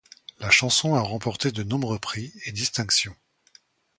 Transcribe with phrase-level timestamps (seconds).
[0.39, 3.15] La chanson a remporté de nombreux prix et distinctions.